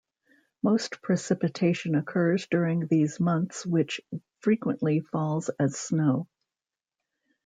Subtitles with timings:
[0.63, 4.01] Most precipitation occurs during these months which
[4.39, 6.27] frequently falls as snow.